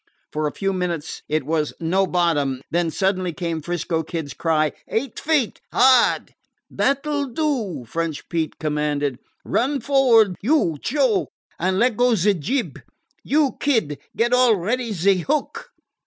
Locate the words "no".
1.79-2.07